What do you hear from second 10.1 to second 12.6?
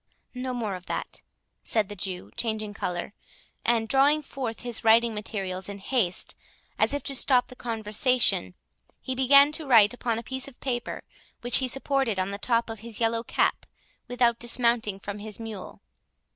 a piece of paper which he supported on the